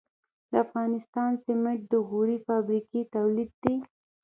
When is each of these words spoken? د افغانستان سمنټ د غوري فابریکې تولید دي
د 0.51 0.53
افغانستان 0.65 1.31
سمنټ 1.45 1.79
د 1.91 1.93
غوري 2.09 2.37
فابریکې 2.47 3.01
تولید 3.15 3.51
دي 3.63 3.75